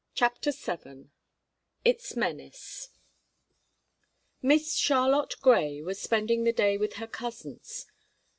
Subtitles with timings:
[0.15, 1.11] CHAPTER SEVEN
[1.85, 2.89] ITS MENACE
[4.41, 7.85] Miss Charlotte Grey was spending the day with her cousins.